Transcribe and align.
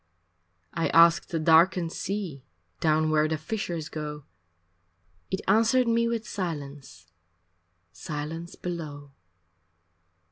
I 0.73 0.87
asked 0.87 1.29
the 1.29 1.37
darkened 1.37 1.91
sea 1.91 2.43
Down 2.79 3.11
where 3.11 3.27
the 3.27 3.37
fishers 3.37 3.87
go 3.87 4.23
It 5.29 5.41
answered 5.47 5.87
me 5.87 6.07
with 6.07 6.27
silence, 6.27 7.05
Silence 7.91 8.55
below. 8.55 9.11